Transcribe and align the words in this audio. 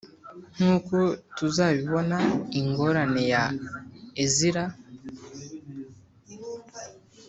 nkuko 0.55 0.95
tuzabibona 1.37 2.17
ingorane 2.59 3.23
ya 3.33 3.43
ezira 4.23 4.63